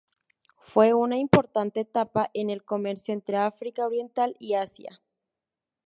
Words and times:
Fue 0.63 0.95
una 0.95 1.15
importante 1.17 1.81
etapa 1.81 2.31
en 2.33 2.49
el 2.49 2.63
comercio 2.63 3.13
entre 3.13 3.37
África 3.37 3.85
Oriental 3.85 4.35
y 4.39 4.55
Asia. 4.55 4.99